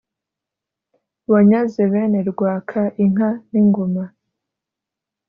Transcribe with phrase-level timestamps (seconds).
[1.31, 4.03] wanyaze bene rwaka inka n’ingoma,